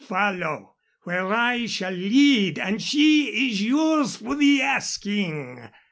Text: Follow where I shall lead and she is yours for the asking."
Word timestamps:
Follow 0.03 0.77
where 1.03 1.31
I 1.31 1.67
shall 1.67 1.91
lead 1.93 2.57
and 2.57 2.81
she 2.81 3.49
is 3.51 3.61
yours 3.61 4.15
for 4.15 4.33
the 4.33 4.59
asking." 4.59 5.69